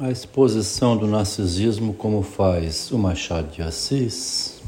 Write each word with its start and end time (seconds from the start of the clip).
a 0.00 0.12
exposição 0.12 0.96
do 0.96 1.08
narcisismo 1.08 1.92
como 1.92 2.22
faz 2.22 2.92
o 2.92 2.98
Machado 2.98 3.48
de 3.48 3.62
Assis, 3.62 4.62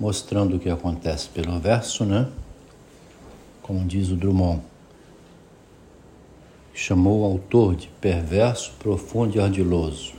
mostrando 0.00 0.56
o 0.56 0.58
que 0.58 0.70
acontece 0.70 1.28
pelo 1.28 1.60
verso, 1.60 2.02
né? 2.06 2.26
Como 3.60 3.84
diz 3.84 4.08
o 4.08 4.16
Drummond, 4.16 4.62
chamou 6.72 7.20
o 7.20 7.24
autor 7.26 7.76
de 7.76 7.88
perverso, 8.00 8.72
profundo 8.78 9.36
e 9.36 9.40
ardiloso, 9.40 10.14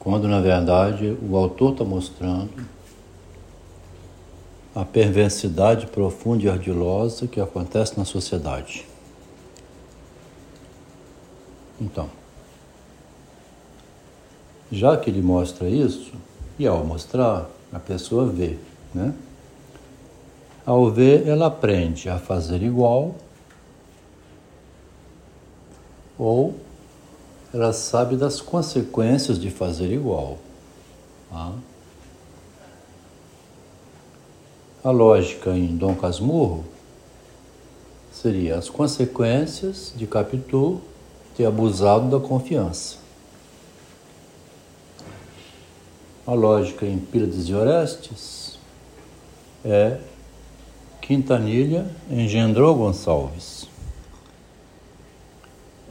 quando 0.00 0.26
na 0.26 0.40
verdade 0.40 1.16
o 1.22 1.36
autor 1.36 1.70
está 1.70 1.84
mostrando 1.84 2.66
a 4.74 4.84
perversidade 4.84 5.86
profunda 5.86 6.42
e 6.42 6.48
ardilosa 6.48 7.28
que 7.28 7.40
acontece 7.40 7.96
na 7.96 8.04
sociedade. 8.04 8.87
Então, 11.80 12.08
já 14.70 14.96
que 14.96 15.08
ele 15.08 15.22
mostra 15.22 15.68
isso, 15.68 16.12
e 16.58 16.66
ao 16.66 16.84
mostrar, 16.84 17.48
a 17.72 17.78
pessoa 17.78 18.26
vê, 18.26 18.58
né? 18.94 19.14
Ao 20.66 20.90
ver, 20.90 21.26
ela 21.26 21.46
aprende 21.46 22.08
a 22.10 22.18
fazer 22.18 22.62
igual 22.62 23.14
ou 26.18 26.54
ela 27.54 27.72
sabe 27.72 28.16
das 28.16 28.40
consequências 28.40 29.38
de 29.38 29.50
fazer 29.50 29.90
igual. 29.92 30.38
Tá? 31.30 31.52
A 34.84 34.90
lógica 34.90 35.50
em 35.50 35.76
Dom 35.76 35.94
Casmurro 35.94 36.64
seria 38.12 38.58
as 38.58 38.68
consequências 38.68 39.92
de 39.96 40.06
Capitu 40.06 40.80
ter 41.38 41.46
abusado 41.46 42.10
da 42.10 42.18
confiança. 42.18 42.96
A 46.26 46.34
lógica 46.34 46.84
em 46.84 46.98
Pílades 46.98 47.48
e 47.48 47.54
Orestes 47.54 48.58
é 49.64 49.98
Quintanilha 51.00 51.86
engendrou 52.10 52.74
Gonçalves. 52.74 53.68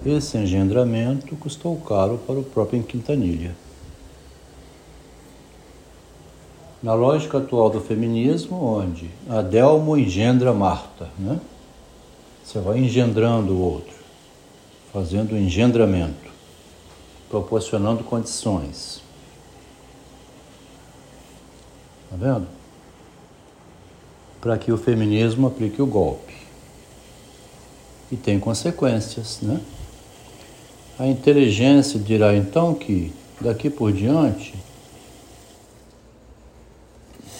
Esse 0.05 0.37
engendramento 0.37 1.33
custou 1.37 1.77
caro 1.77 2.19
para 2.27 2.37
o 2.37 2.43
próprio 2.43 2.83
Quintanilha. 2.83 3.55
Na 6.83 6.93
lógica 6.93 7.37
atual 7.37 7.69
do 7.69 7.79
feminismo, 7.79 8.61
onde 8.61 9.09
Adelmo 9.29 9.97
engendra 9.97 10.53
Marta, 10.53 11.09
né? 11.17 11.39
Você 12.43 12.59
vai 12.59 12.79
engendrando 12.79 13.53
o 13.53 13.61
outro 13.61 13.96
fazendo 14.97 15.33
o 15.33 15.37
engendramento, 15.37 16.31
proporcionando 17.29 18.03
condições. 18.03 18.99
Está 22.05 22.15
vendo? 22.17 22.47
Para 24.41 24.57
que 24.57 24.71
o 24.71 24.77
feminismo 24.77 25.45
aplique 25.45 25.79
o 25.79 25.85
golpe. 25.85 26.33
E 28.11 28.17
tem 28.17 28.39
consequências, 28.39 29.37
né? 29.39 29.61
A 30.97 31.05
inteligência 31.05 31.99
dirá 31.99 32.35
então 32.35 32.73
que 32.73 33.13
daqui 33.39 33.69
por 33.69 33.93
diante, 33.93 34.55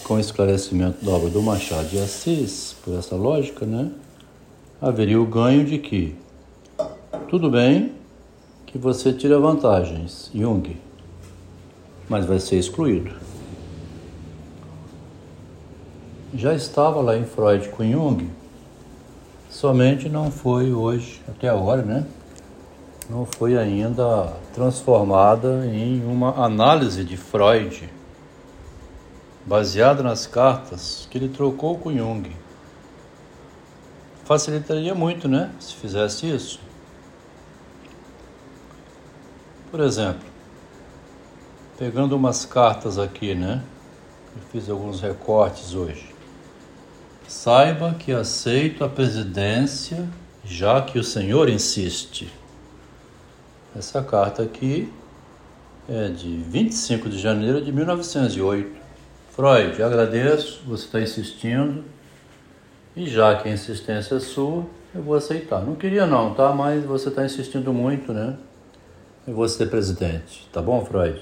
com 0.04 0.14
o 0.14 0.20
esclarecimento 0.20 1.04
da 1.04 1.10
obra 1.10 1.28
do 1.28 1.42
Machado 1.42 1.88
de 1.88 1.98
Assis, 1.98 2.76
por 2.84 2.96
essa 2.96 3.16
lógica, 3.16 3.66
né? 3.66 3.90
Haveria 4.80 5.20
o 5.20 5.26
ganho 5.26 5.64
de 5.64 5.76
que 5.78 6.16
tudo 7.28 7.50
bem 7.50 7.92
que 8.64 8.78
você 8.78 9.12
tira 9.12 9.38
vantagens, 9.38 10.30
Jung, 10.34 10.80
mas 12.08 12.24
vai 12.24 12.40
ser 12.40 12.56
excluído. 12.56 13.14
Já 16.32 16.54
estava 16.54 17.02
lá 17.02 17.18
em 17.18 17.26
Freud 17.26 17.68
com 17.68 17.84
Jung, 17.84 18.30
somente 19.50 20.08
não 20.08 20.30
foi 20.30 20.72
hoje, 20.72 21.20
até 21.28 21.50
agora, 21.50 21.82
né? 21.82 22.06
Não 23.10 23.26
foi 23.26 23.58
ainda 23.58 24.32
transformada 24.54 25.66
em 25.66 26.02
uma 26.06 26.42
análise 26.42 27.04
de 27.04 27.18
Freud, 27.18 27.90
baseada 29.44 30.02
nas 30.02 30.26
cartas 30.26 31.06
que 31.10 31.18
ele 31.18 31.28
trocou 31.28 31.76
com 31.76 31.94
Jung. 31.94 32.30
Facilitaria 34.24 34.94
muito, 34.94 35.28
né? 35.28 35.50
Se 35.60 35.74
fizesse 35.74 36.26
isso. 36.26 36.67
Por 39.70 39.80
exemplo, 39.80 40.26
pegando 41.78 42.16
umas 42.16 42.46
cartas 42.46 42.98
aqui, 42.98 43.34
né? 43.34 43.62
Eu 44.34 44.42
fiz 44.50 44.70
alguns 44.70 45.00
recortes 45.00 45.74
hoje. 45.74 46.14
Saiba 47.26 47.94
que 47.98 48.10
aceito 48.10 48.82
a 48.82 48.88
presidência, 48.88 50.08
já 50.42 50.80
que 50.80 50.98
o 50.98 51.04
senhor 51.04 51.50
insiste. 51.50 52.32
Essa 53.76 54.02
carta 54.02 54.42
aqui 54.42 54.90
é 55.86 56.08
de 56.08 56.36
25 56.36 57.10
de 57.10 57.18
janeiro 57.18 57.60
de 57.60 57.70
1908. 57.70 58.74
Freud, 59.32 59.82
agradeço, 59.82 60.62
você 60.66 60.86
está 60.86 61.00
insistindo. 61.00 61.84
E 62.96 63.06
já 63.06 63.36
que 63.36 63.48
a 63.50 63.52
insistência 63.52 64.14
é 64.14 64.20
sua, 64.20 64.64
eu 64.94 65.02
vou 65.02 65.14
aceitar. 65.14 65.60
Não 65.60 65.74
queria 65.74 66.06
não, 66.06 66.32
tá? 66.32 66.54
Mas 66.54 66.82
você 66.84 67.10
está 67.10 67.22
insistindo 67.22 67.70
muito, 67.72 68.14
né? 68.14 68.38
Eu 69.28 69.34
vou 69.34 69.48
ser 69.48 69.66
presidente. 69.66 70.48
Tá 70.50 70.62
bom, 70.62 70.84
Freud? 70.84 71.20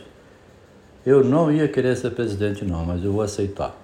Eu 1.04 1.24
não 1.24 1.50
ia 1.50 1.66
querer 1.66 1.96
ser 1.96 2.10
presidente, 2.10 2.64
não, 2.64 2.84
mas 2.84 3.04
eu 3.04 3.12
vou 3.12 3.22
aceitar. 3.22 3.76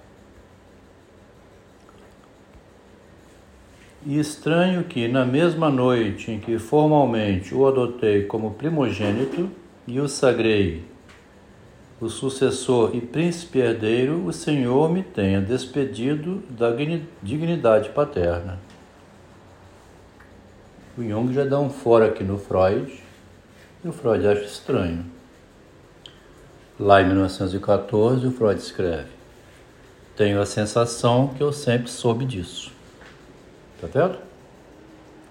E 4.05 4.17
estranho 4.19 4.83
que, 4.85 5.07
na 5.07 5.25
mesma 5.25 5.69
noite 5.69 6.31
em 6.31 6.39
que 6.39 6.57
formalmente 6.57 7.53
o 7.53 7.67
adotei 7.67 8.23
como 8.23 8.51
primogênito 8.51 9.49
e 9.85 9.99
o 9.99 10.07
sagrei 10.07 10.83
o 12.01 12.09
sucessor 12.09 12.93
e 12.93 13.01
príncipe 13.01 13.59
herdeiro, 13.59 14.25
o 14.25 14.33
Senhor 14.33 14.91
me 14.91 15.03
tenha 15.03 15.39
despedido 15.39 16.43
da 16.49 16.69
dignidade 17.21 17.89
paterna. 17.89 18.59
O 20.97 21.03
Jung 21.03 21.33
já 21.33 21.45
dá 21.45 21.59
um 21.59 21.69
fora 21.69 22.07
aqui 22.07 22.23
no 22.23 22.37
Freud, 22.37 23.02
e 23.83 23.87
o 23.87 23.91
Freud 23.91 24.25
acha 24.25 24.43
estranho. 24.43 25.05
Lá 26.79 27.01
em 27.01 27.07
1914, 27.07 28.25
o 28.27 28.31
Freud 28.31 28.59
escreve: 28.59 29.09
Tenho 30.15 30.41
a 30.41 30.45
sensação 30.45 31.29
que 31.35 31.41
eu 31.41 31.51
sempre 31.51 31.89
soube 31.89 32.25
disso. 32.25 32.71
Tá 33.81 33.87
vendo? 33.87 34.17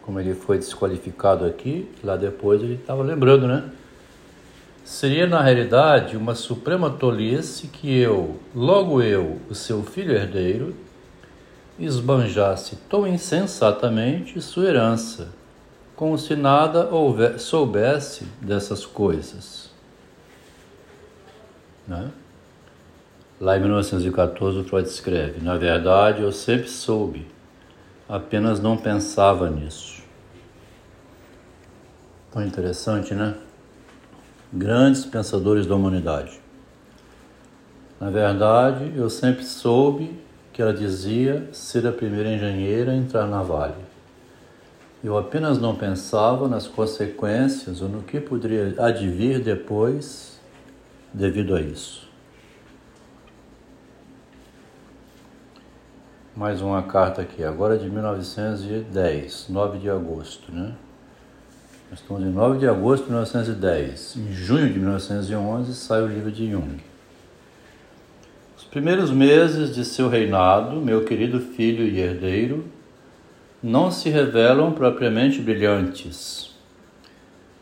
Como 0.02 0.20
ele 0.20 0.34
foi 0.34 0.58
desqualificado 0.58 1.44
aqui, 1.44 1.88
lá 2.02 2.16
depois 2.16 2.62
ele 2.62 2.74
estava 2.74 3.02
lembrando, 3.02 3.46
né? 3.46 3.70
Seria 4.84 5.26
na 5.26 5.41
realidade 5.41 6.16
uma 6.16 6.34
suprema 6.34 6.91
tolice 6.91 7.68
que 7.68 7.96
eu, 7.96 8.41
logo 8.54 9.00
eu, 9.00 9.41
o 9.48 9.54
seu 9.54 9.82
filho 9.84 10.12
herdeiro, 10.12 10.74
esbanjasse 11.78 12.76
tão 12.91 13.06
insensatamente 13.06 14.41
sua 14.42 14.66
herança 14.66 15.41
como 16.02 16.18
se 16.18 16.34
nada 16.34 16.88
soubesse 17.38 18.24
dessas 18.40 18.84
coisas. 18.84 19.70
Né? 21.86 22.10
Lá 23.40 23.56
em 23.56 23.60
1914, 23.60 24.58
o 24.58 24.64
Freud 24.64 24.88
escreve: 24.88 25.41
Na 25.41 25.56
verdade, 25.56 26.22
eu 26.22 26.32
sempre 26.32 26.68
soube, 26.68 27.24
apenas 28.08 28.58
não 28.58 28.76
pensava 28.76 29.48
nisso. 29.48 30.02
Tão 32.32 32.44
interessante, 32.44 33.14
né? 33.14 33.36
Grandes 34.53 35.04
pensadores 35.04 35.68
da 35.68 35.77
humanidade. 35.77 36.41
Na 38.00 38.10
verdade, 38.10 38.92
eu 38.97 39.09
sempre 39.09 39.44
soube 39.44 40.18
que 40.53 40.60
ela 40.60 40.74
dizia 40.74 41.48
ser 41.53 41.86
a 41.86 41.92
primeira 41.92 42.28
engenheira 42.28 42.91
a 42.91 42.97
entrar 42.97 43.28
na 43.28 43.41
Vale. 43.41 43.91
Eu 45.03 45.19
apenas 45.19 45.59
não 45.59 45.75
pensava 45.75 46.47
nas 46.47 46.69
consequências 46.69 47.83
ou 47.83 47.89
no 47.89 48.03
que 48.03 48.21
poderia 48.21 48.72
advir 48.78 49.41
depois 49.41 50.41
devido 51.13 51.57
a 51.57 51.60
isso. 51.60 52.09
Mais 56.37 56.63
uma 56.63 56.84
carta 56.84 57.21
aqui, 57.21 57.43
agora 57.43 57.77
de 57.77 57.91
1910, 57.91 59.47
9 59.49 59.78
de 59.78 59.91
agosto, 59.91 60.53
né? 60.53 60.72
Nós 61.91 62.01
estamos 62.01 62.22
em 62.22 62.31
9 62.31 62.59
de 62.60 62.69
agosto 62.69 63.03
de 63.03 63.10
1910. 63.10 64.16
Em 64.16 64.33
junho 64.33 64.72
de 64.72 64.78
1911 64.78 65.75
sai 65.75 66.01
o 66.01 66.07
livro 66.07 66.31
de 66.31 66.51
Jung. 66.51 66.81
Os 68.57 68.65
primeiros 68.65 69.10
meses 69.10 69.75
de 69.75 69.84
seu 69.84 70.09
reinado, 70.09 70.81
meu 70.81 71.04
querido 71.04 71.41
filho 71.41 71.84
e 71.84 71.99
herdeiro, 71.99 72.65
não 73.62 73.92
se 73.92 74.09
revelam 74.09 74.72
propriamente 74.72 75.41
brilhantes. 75.41 76.50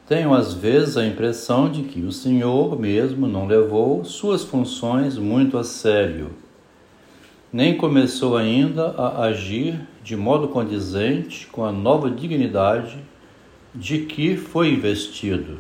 tenho 0.09 0.33
às 0.33 0.55
vezes 0.55 0.97
a 0.97 1.07
impressão 1.07 1.71
de 1.71 1.83
que 1.83 2.01
o 2.01 2.11
senhor 2.11 2.79
mesmo 2.81 3.29
não 3.29 3.47
levou 3.47 4.03
suas 4.05 4.43
funções 4.43 5.19
muito 5.19 5.59
a 5.59 5.63
sério, 5.63 6.31
nem 7.53 7.77
começou 7.77 8.37
ainda 8.37 8.93
a 8.93 9.25
agir 9.25 9.79
de 10.03 10.17
modo 10.17 10.49
condizente 10.49 11.47
com 11.49 11.65
a 11.65 11.71
nova 11.71 12.11
dignidade 12.11 12.99
de 13.75 14.07
que 14.07 14.37
foi 14.37 14.73
investido. 14.73 15.59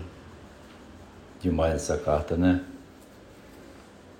Demais 1.40 1.74
essa 1.74 1.98
carta, 1.98 2.36
né? 2.36 2.62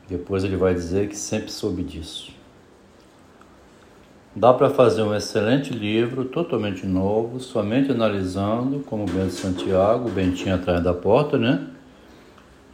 Depois 0.09 0.45
ele 0.45 0.57
vai 0.57 0.75
dizer 0.75 1.09
que 1.09 1.17
sempre 1.17 1.51
soube 1.51 1.83
disso. 1.83 2.40
Dá 4.41 4.55
para 4.55 4.71
fazer 4.71 5.03
um 5.03 5.15
excelente 5.15 5.71
livro, 5.71 6.25
totalmente 6.25 6.87
novo, 6.87 7.39
somente 7.39 7.93
analisando, 7.93 8.79
como 8.87 9.05
Bento 9.05 9.33
Santiago, 9.33 10.09
o 10.09 10.11
Bentinho 10.11 10.55
atrás 10.55 10.83
da 10.83 10.95
porta, 10.95 11.37
né? 11.37 11.67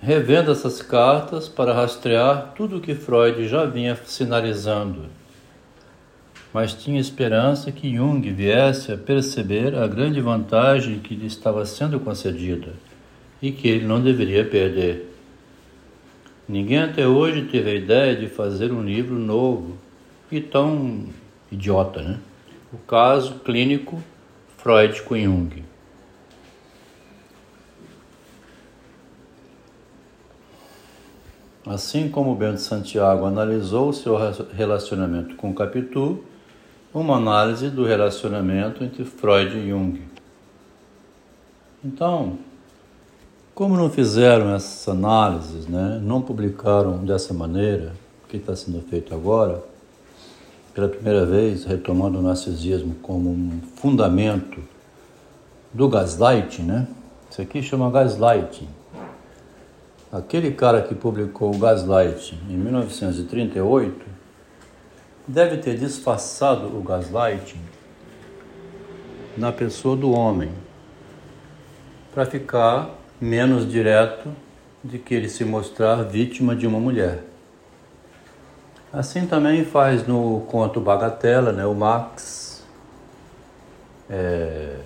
Revendo 0.00 0.52
essas 0.52 0.80
cartas 0.80 1.48
para 1.48 1.74
rastrear 1.74 2.52
tudo 2.54 2.76
o 2.76 2.80
que 2.80 2.94
Freud 2.94 3.48
já 3.48 3.64
vinha 3.64 3.98
sinalizando. 4.04 5.06
Mas 6.54 6.72
tinha 6.72 7.00
esperança 7.00 7.72
que 7.72 7.96
Jung 7.96 8.20
viesse 8.30 8.92
a 8.92 8.96
perceber 8.96 9.74
a 9.74 9.88
grande 9.88 10.20
vantagem 10.20 11.00
que 11.00 11.16
lhe 11.16 11.26
estava 11.26 11.66
sendo 11.66 11.98
concedida 11.98 12.74
e 13.42 13.50
que 13.50 13.66
ele 13.66 13.84
não 13.84 14.00
deveria 14.00 14.44
perder. 14.44 15.12
Ninguém 16.48 16.78
até 16.78 17.08
hoje 17.08 17.48
teve 17.50 17.70
a 17.70 17.74
ideia 17.74 18.14
de 18.14 18.28
fazer 18.28 18.70
um 18.70 18.84
livro 18.84 19.16
novo 19.16 19.76
e 20.30 20.40
tão 20.40 21.06
idiota, 21.50 22.02
né? 22.02 22.19
O 22.72 22.78
caso 22.78 23.40
clínico 23.40 24.02
Freud 24.58 25.02
com 25.02 25.16
Jung. 25.16 25.64
Assim 31.66 32.08
como 32.08 32.34
Bento 32.34 32.60
Santiago 32.60 33.26
analisou 33.26 33.93
seu 33.93 34.16
relacionamento 34.52 35.34
com 35.37 35.54
Capitu, 35.54 36.25
uma 36.94 37.16
análise 37.16 37.70
do 37.70 37.84
relacionamento 37.84 38.84
entre 38.84 39.04
Freud 39.04 39.56
e 39.56 39.69
Jung. 39.69 40.02
Então, 41.84 42.38
como 43.54 43.76
não 43.76 43.90
fizeram 43.90 44.54
essas 44.54 44.88
análises, 44.88 45.66
né, 45.66 46.00
não 46.02 46.20
publicaram 46.20 47.04
dessa 47.04 47.32
maneira, 47.32 47.92
que 48.28 48.37
está 48.37 48.54
sendo 48.56 48.81
feito 48.82 49.14
agora, 49.14 49.62
pela 50.76 50.88
primeira 50.90 51.25
vez 51.25 51.64
retomando 51.64 52.19
o 52.19 52.23
narcisismo 52.23 52.96
como 52.96 53.31
um 53.31 53.62
fundamento 53.76 54.62
do 55.73 55.88
gaslighting, 55.88 56.64
né? 56.64 56.87
Isso 57.31 57.40
aqui 57.40 57.62
chama 57.62 57.90
gaslighting. 57.90 58.69
Aquele 60.12 60.50
cara 60.52 60.82
que 60.82 60.94
publicou 60.94 61.55
o 61.55 61.58
Gaslight 61.58 62.38
em 62.49 62.56
1938 62.56 64.05
deve 65.26 65.56
ter 65.56 65.78
disfarçado 65.78 66.67
o 66.67 66.82
gaslighting 66.82 67.61
na 69.34 69.50
pessoa 69.50 69.96
do 69.96 70.11
homem 70.11 70.50
para 72.12 72.26
ficar 72.26 72.90
menos 73.19 73.67
direto 73.67 74.31
de 74.84 74.99
que 74.99 75.14
ele 75.14 75.31
se 75.31 75.43
mostrar 75.43 76.02
vítima 76.02 76.55
de 76.55 76.67
uma 76.67 76.78
mulher. 76.78 77.25
Assim 78.93 79.27
também 79.27 79.65
faz 79.65 80.06
no 80.06 80.43
conto 80.49 80.81
Bagatela, 80.81 81.53
né? 81.53 81.67
O 81.67 81.75
Max, 81.75 82.65
é, 84.09 84.79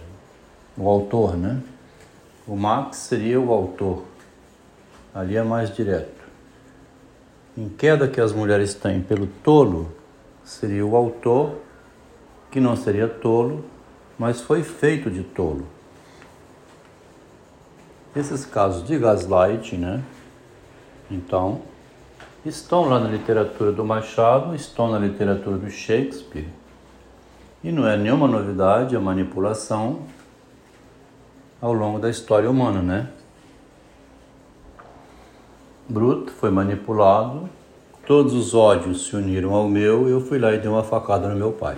o 0.76 0.88
autor, 0.88 1.36
né? 1.36 1.60
O 2.46 2.56
Max 2.56 2.96
seria 2.96 3.40
o 3.40 3.52
autor. 3.52 4.04
Ali 5.14 5.36
é 5.36 5.42
mais 5.42 5.74
direto. 5.74 6.20
Em 7.56 7.68
queda 7.68 8.08
que 8.08 8.20
as 8.20 8.32
mulheres 8.32 8.74
têm 8.74 9.02
pelo 9.02 9.26
tolo, 9.26 9.92
seria 10.42 10.86
o 10.86 10.96
autor, 10.96 11.56
que 12.50 12.58
não 12.58 12.74
seria 12.74 13.06
tolo, 13.06 13.64
mas 14.18 14.40
foi 14.40 14.62
feito 14.62 15.10
de 15.10 15.22
tolo. 15.22 15.66
Esses 18.16 18.44
casos 18.44 18.84
de 18.84 18.98
gaslight, 18.98 19.76
né? 19.76 20.02
Então, 21.10 21.62
estão 22.44 22.88
lá 22.88 22.98
na 22.98 23.08
literatura 23.08 23.70
do 23.70 23.84
Machado, 23.84 24.54
estão 24.54 24.90
na 24.90 24.98
literatura 24.98 25.58
do 25.58 25.70
Shakespeare. 25.70 26.48
E 27.62 27.70
não 27.70 27.86
é 27.86 27.96
nenhuma 27.96 28.26
novidade 28.26 28.96
a 28.96 29.00
manipulação 29.00 30.00
ao 31.60 31.72
longo 31.74 31.98
da 31.98 32.08
história 32.08 32.50
humana, 32.50 32.80
né? 32.80 33.10
Bruto 35.86 36.32
foi 36.32 36.50
manipulado, 36.50 37.50
todos 38.06 38.32
os 38.32 38.54
ódios 38.54 39.06
se 39.06 39.16
uniram 39.16 39.54
ao 39.54 39.68
meu 39.68 40.08
e 40.08 40.12
eu 40.12 40.20
fui 40.20 40.38
lá 40.38 40.52
e 40.52 40.58
dei 40.58 40.70
uma 40.70 40.84
facada 40.84 41.28
no 41.28 41.36
meu 41.36 41.52
pai. 41.52 41.76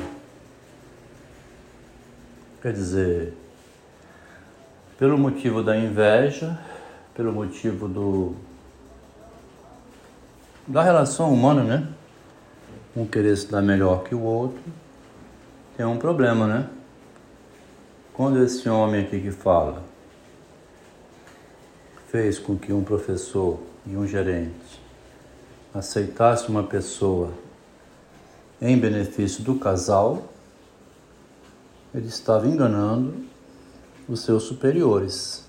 Quer 2.60 2.72
dizer, 2.72 3.34
pelo 4.98 5.18
motivo 5.18 5.64
da 5.64 5.76
inveja, 5.76 6.56
pelo 7.14 7.32
motivo 7.32 7.88
do 7.88 8.36
da 10.72 10.82
relação 10.82 11.30
humana, 11.30 11.62
né? 11.62 11.86
Um 12.96 13.04
querer 13.04 13.36
se 13.36 13.46
dar 13.46 13.60
melhor 13.60 14.04
que 14.04 14.14
o 14.14 14.22
outro, 14.22 14.62
tem 15.76 15.84
um 15.84 15.98
problema, 15.98 16.46
né? 16.46 16.70
Quando 18.14 18.42
esse 18.42 18.66
homem 18.70 19.02
aqui 19.02 19.20
que 19.20 19.30
fala 19.30 19.82
fez 22.08 22.38
com 22.38 22.56
que 22.56 22.72
um 22.72 22.82
professor 22.82 23.60
e 23.86 23.94
um 23.94 24.06
gerente 24.06 24.80
aceitasse 25.74 26.48
uma 26.48 26.62
pessoa 26.62 27.34
em 28.58 28.78
benefício 28.78 29.44
do 29.44 29.56
casal, 29.56 30.22
ele 31.94 32.06
estava 32.06 32.46
enganando 32.46 33.14
os 34.08 34.20
seus 34.20 34.44
superiores. 34.44 35.44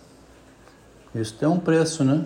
Isso 1.15 1.33
tem 1.37 1.47
um 1.47 1.59
preço, 1.59 2.03
né? 2.03 2.25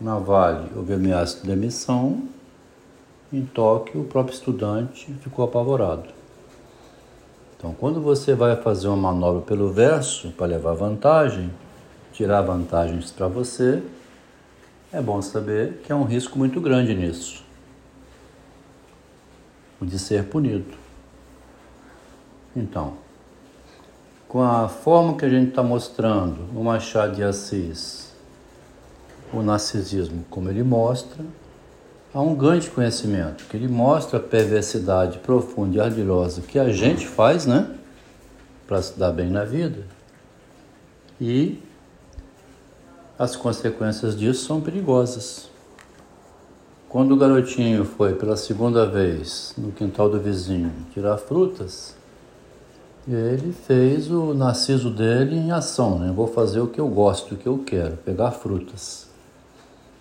Na 0.00 0.18
Vale 0.18 0.70
houve 0.74 0.94
ameaça 0.94 1.40
de 1.40 1.46
demissão. 1.46 2.22
Em 3.32 3.44
Tóquio, 3.44 4.00
o 4.00 4.04
próprio 4.04 4.34
estudante 4.34 5.12
ficou 5.20 5.44
apavorado. 5.44 6.08
Então, 7.56 7.74
quando 7.74 8.00
você 8.00 8.34
vai 8.34 8.56
fazer 8.56 8.88
uma 8.88 8.96
manobra 8.96 9.42
pelo 9.42 9.70
verso 9.70 10.30
para 10.30 10.46
levar 10.46 10.72
vantagem, 10.72 11.50
tirar 12.12 12.40
vantagens 12.40 13.12
para 13.12 13.28
você, 13.28 13.82
é 14.92 15.00
bom 15.00 15.20
saber 15.20 15.82
que 15.84 15.92
há 15.92 15.96
um 15.96 16.04
risco 16.04 16.38
muito 16.38 16.60
grande 16.60 16.94
nisso 16.94 17.44
o 19.80 19.86
de 19.86 19.98
ser 19.98 20.24
punido. 20.24 20.76
Então, 22.54 22.94
com 24.28 24.42
a 24.42 24.68
forma 24.68 25.16
que 25.16 25.24
a 25.24 25.28
gente 25.28 25.48
está 25.48 25.62
mostrando 25.62 26.36
o 26.54 26.62
Machado 26.62 27.16
de 27.16 27.24
Assis 27.24 28.09
o 29.32 29.42
narcisismo, 29.42 30.24
como 30.30 30.48
ele 30.50 30.62
mostra, 30.62 31.24
há 32.12 32.20
um 32.20 32.34
grande 32.34 32.68
conhecimento, 32.70 33.44
que 33.44 33.56
ele 33.56 33.68
mostra 33.68 34.18
a 34.18 34.22
perversidade 34.22 35.18
profunda 35.18 35.76
e 35.76 35.80
ardilosa 35.80 36.40
que 36.40 36.58
a 36.58 36.70
gente 36.70 37.06
faz, 37.06 37.46
né? 37.46 37.76
Para 38.66 38.82
se 38.82 38.98
dar 38.98 39.12
bem 39.12 39.30
na 39.30 39.44
vida. 39.44 39.84
E 41.20 41.62
as 43.18 43.36
consequências 43.36 44.16
disso 44.18 44.46
são 44.46 44.60
perigosas. 44.60 45.48
Quando 46.88 47.12
o 47.12 47.16
garotinho 47.16 47.84
foi 47.84 48.14
pela 48.14 48.36
segunda 48.36 48.86
vez 48.86 49.54
no 49.56 49.70
quintal 49.70 50.08
do 50.08 50.18
vizinho 50.18 50.72
tirar 50.92 51.18
frutas, 51.18 51.94
ele 53.06 53.52
fez 53.52 54.10
o 54.10 54.34
narciso 54.34 54.90
dele 54.90 55.36
em 55.36 55.52
ação, 55.52 55.98
né? 55.98 56.12
Vou 56.12 56.26
fazer 56.26 56.60
o 56.60 56.66
que 56.66 56.80
eu 56.80 56.88
gosto, 56.88 57.34
o 57.34 57.38
que 57.38 57.46
eu 57.46 57.58
quero, 57.58 57.96
pegar 57.98 58.30
frutas. 58.32 59.09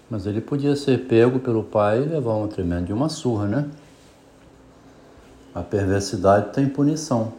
Mas 0.09 0.25
ele 0.25 0.41
podia 0.41 0.75
ser 0.75 1.05
pego 1.05 1.39
pelo 1.39 1.63
pai 1.63 2.01
e 2.01 2.05
levar 2.05 2.35
um 2.35 2.47
tremendo 2.47 2.87
de 2.87 2.93
uma 2.93 3.09
surra, 3.09 3.47
né? 3.47 3.69
A 5.53 5.61
perversidade 5.61 6.51
tem 6.53 6.67
punição. 6.67 7.33